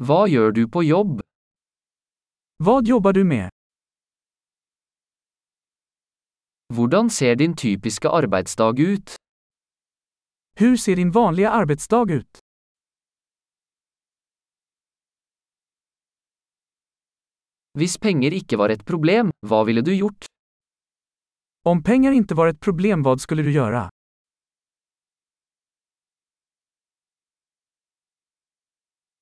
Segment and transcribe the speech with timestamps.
[0.00, 1.18] Hva gjør du på jobb?
[2.64, 3.50] Vad jobbar du med?
[6.72, 9.16] Hvordan ser din typiske arbeidsdag ut?
[10.56, 12.38] Hur ser din vanliga arbetsdag ut?
[17.76, 20.24] Hvis penger ikke var et problem, hva ville du gjort?
[21.68, 23.89] Om pengar inte var ett problem vad skulle du göra?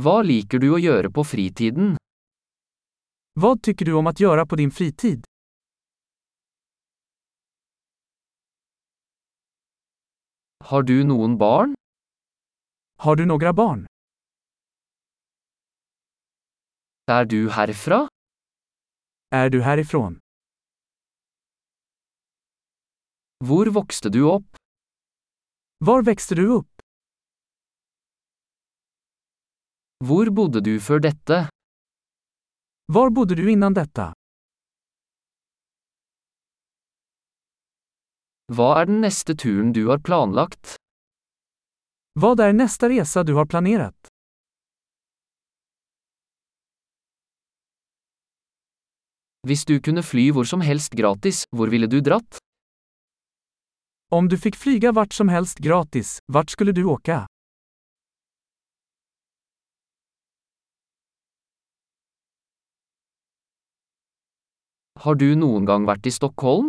[0.00, 1.96] Hva liker du å gjøre på fritiden?
[3.36, 5.24] Vad tycker du om att göra på din fritid?
[10.64, 11.74] Har du noen barn?
[12.98, 13.86] Har du några barn?
[17.06, 18.08] Er du herfra?
[19.30, 20.18] Är du härifrån?
[23.44, 24.56] Hvor vokste du opp?
[25.78, 26.71] Var växte du upp?
[30.02, 31.36] Hvor bodde du før dette?
[32.90, 34.08] Var bodde du innan detta?
[38.50, 40.74] Hva er den neste turen du har planlagt?
[42.18, 44.10] Vad är nästa resa du har planerat?
[49.46, 52.42] Hvis du kunne fly hvor som helst gratis, hvor ville du dratt?
[54.10, 57.26] Om du fick flyga vart som helst gratis, vart skulle du åka?
[65.02, 66.68] Har du noen gang vært i Stockholm?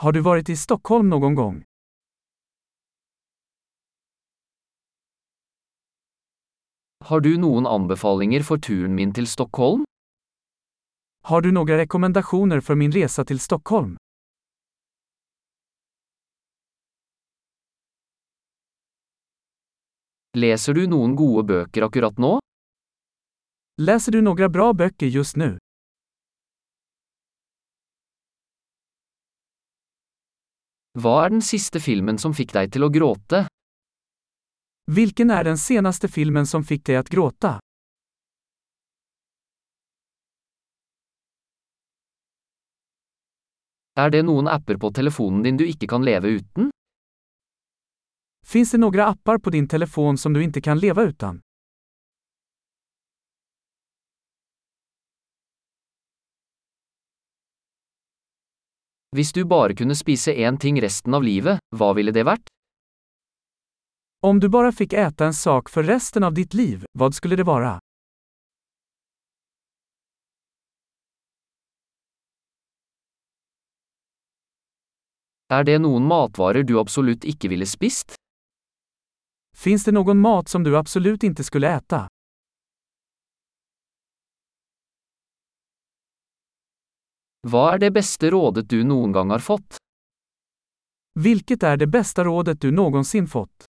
[0.00, 1.56] Har du varit i Stockholm någon gång?
[7.04, 9.84] Har du noen anbefalinger for turen min til Stockholm?
[11.24, 13.96] Har du några rekommendationer för min resa till Stockholm?
[20.32, 22.38] Leser du noen gode bøker akkurat nå?
[23.76, 25.58] Läser du några bra böcker just nu?
[30.98, 33.44] Hva er den siste filmen som fikk deg til å gråte?
[34.90, 37.60] Vilken är den senaste filmen som fick dig att gråta?
[43.94, 46.70] Er det noen apper på telefonen din du ikke kan leve uten?
[48.46, 51.40] Finns det några appar på din telefon som du inte kan leva utan?
[59.16, 62.50] Hvis du bare kunne spise én ting resten av livet, hva ville det vært?
[64.20, 67.44] Om du bara fick äta en sak för resten av ditt liv, vad skulle det
[67.44, 67.78] vara?
[75.48, 78.14] Er det noen matvarer du absolutt ikke ville spist?
[79.56, 82.08] Finns det någon mat som du absolut inte skulle äta?
[87.46, 89.76] Hva er det beste rådet du noen gang har fått?
[91.14, 93.64] Vilket är det bästa rådet du någonsin fått?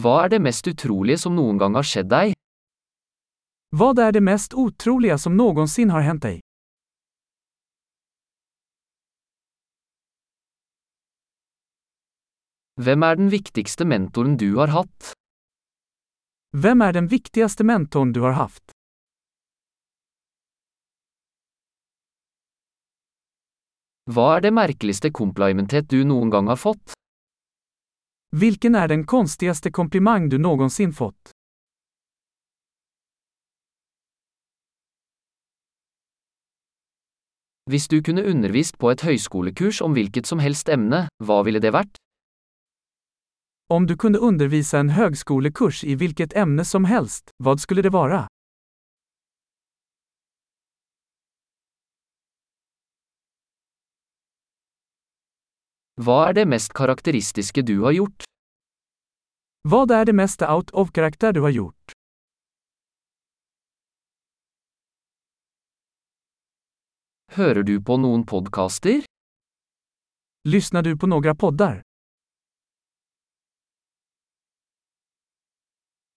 [0.00, 2.32] Hva er det mest utrolige som noen gang har skjedd deg?
[3.76, 6.40] Vad är det mest otroliga som någonsin har hänt dig?
[12.80, 15.12] Hvem er den viktigste mentoren du har hatt?
[16.54, 18.72] Vem är den viktigaste mentorn du har haft?
[24.12, 26.92] Hva er det merkeligste komplimentet du noen gang har fått?
[28.36, 31.32] Vilken är den konstigaste komplimang du någonsin fått?
[37.70, 41.72] Hvis du kunne undervist på et høyskolekurs om hvilket som helst emne, hva ville det
[41.72, 41.96] vært?
[43.72, 48.26] Om du kunde undervisa en högskolekurs i vilket ämne som helst, vad skulle det vara?
[55.96, 58.24] Hva er det mest karakteristiske du har gjort?
[59.68, 61.92] Vad är det mesta out of karaktär du har gjort?
[67.32, 69.00] Hører du på noen podkaster?
[70.48, 71.82] Lyssnar du på några poddar?